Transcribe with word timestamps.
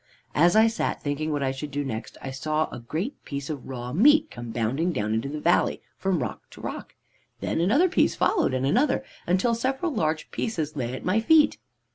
"As 0.33 0.55
I 0.55 0.65
sat 0.65 0.99
thinking 0.99 1.31
what 1.31 1.43
I 1.43 1.51
should 1.51 1.69
do 1.69 1.85
next, 1.85 2.17
I 2.23 2.31
saw 2.31 2.67
a 2.71 2.79
great 2.79 3.23
piece 3.23 3.51
of 3.51 3.67
raw 3.67 3.93
meat 3.93 4.31
come 4.31 4.49
bounding 4.49 4.91
down 4.91 5.13
into 5.13 5.29
the 5.29 5.39
valley, 5.39 5.79
from 5.95 6.23
rock 6.23 6.49
to 6.49 6.61
rock. 6.61 6.95
Then 7.39 7.61
another 7.61 7.87
piece 7.87 8.15
followed, 8.15 8.55
and 8.55 8.65
another, 8.65 9.03
until 9.27 9.53
several 9.53 9.93
large 9.93 10.31
pieces 10.31 10.75
lay 10.75 10.95
at 10.95 11.05
my 11.05 11.19
feet. 11.19 11.59